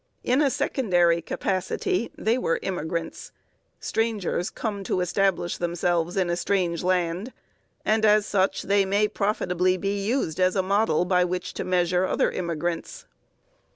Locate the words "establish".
4.99-5.57